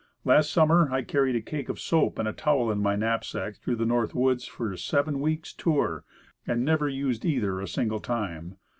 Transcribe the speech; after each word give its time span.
Last 0.25 0.51
summer 0.51 0.89
I 0.91 1.03
carried 1.03 1.35
a 1.35 1.43
cake 1.43 1.69
of 1.69 1.79
soap 1.79 2.17
and 2.17 2.27
a 2.27 2.33
towel 2.33 2.71
in 2.71 2.79
my 2.79 2.95
knapsack 2.95 3.57
through 3.57 3.75
the 3.75 3.85
North 3.85 4.15
Woods 4.15 4.47
for 4.47 4.71
a 4.73 4.77
seven 4.79 5.19
weeks' 5.19 5.53
tour, 5.53 6.03
and 6.47 6.65
never 6.65 6.89
used 6.89 7.23
either 7.23 7.61
a 7.61 7.67
single 7.67 7.99
time. 7.99 8.57